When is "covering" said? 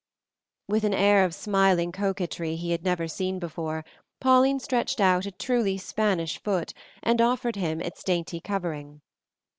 8.39-9.01